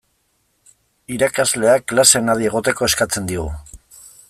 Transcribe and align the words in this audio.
Irakasleak 1.17 1.85
klasean 1.93 2.33
adi 2.35 2.49
egoteko 2.51 2.91
eskatzen 2.91 3.31
digu. 3.35 3.47